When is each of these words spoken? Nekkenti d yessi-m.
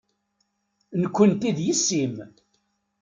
Nekkenti 1.01 1.51
d 1.57 1.59
yessi-m. 1.65 2.15